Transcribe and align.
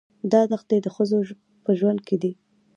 دا 0.31 0.41
دښتې 0.51 0.77
د 0.81 0.87
ښځو 0.95 1.19
په 1.63 1.71
ژوند 1.79 1.99
کې 2.07 2.15
دي. 2.21 2.31